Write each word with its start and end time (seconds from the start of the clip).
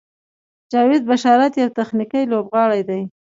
جاوید 0.71 1.03
بشارت 1.09 1.53
یو 1.61 1.69
تخنیکي 1.77 2.21
لوبغاړی 2.31 2.81
دی. 2.89 3.01